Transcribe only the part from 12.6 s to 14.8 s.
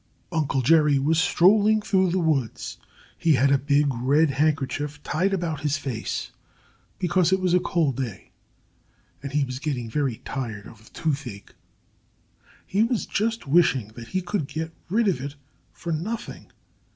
He was just wishing that he could get